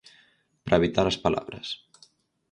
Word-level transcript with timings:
Para 0.63 0.77
habitar 0.79 1.05
as 1.07 1.21
palabras. 1.25 1.67